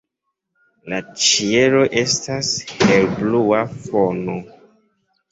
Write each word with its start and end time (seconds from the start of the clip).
La 0.93 0.99
ĉielo 1.23 1.81
estas 2.01 2.49
helblua 2.85 3.59
fono. 3.83 4.39